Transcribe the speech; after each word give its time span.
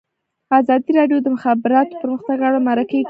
ازادي 0.59 0.91
راډیو 0.99 1.17
د 1.21 1.23
د 1.25 1.27
مخابراتو 1.35 1.99
پرمختګ 2.01 2.37
اړوند 2.47 2.67
مرکې 2.69 2.89
کړي. 2.97 2.99